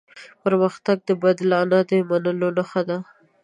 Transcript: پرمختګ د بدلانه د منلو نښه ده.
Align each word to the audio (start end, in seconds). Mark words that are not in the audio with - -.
پرمختګ 0.43 0.97
د 1.07 1.09
بدلانه 1.21 1.79
د 1.89 1.91
منلو 2.09 2.49
نښه 2.57 2.81
ده. 2.89 2.97